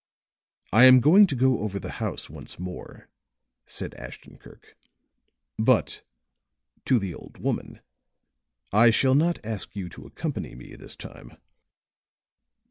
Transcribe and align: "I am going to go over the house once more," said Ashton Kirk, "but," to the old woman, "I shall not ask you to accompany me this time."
"I 0.73 0.85
am 0.85 0.99
going 0.99 1.27
to 1.27 1.35
go 1.35 1.59
over 1.59 1.77
the 1.79 1.99
house 2.01 2.27
once 2.27 2.57
more," 2.57 3.07
said 3.67 3.93
Ashton 3.93 4.39
Kirk, 4.39 4.75
"but," 5.59 6.01
to 6.85 6.97
the 6.97 7.13
old 7.13 7.37
woman, 7.37 7.81
"I 8.71 8.89
shall 8.89 9.13
not 9.13 9.37
ask 9.45 9.75
you 9.75 9.89
to 9.89 10.07
accompany 10.07 10.55
me 10.55 10.73
this 10.75 10.95
time." 10.95 11.37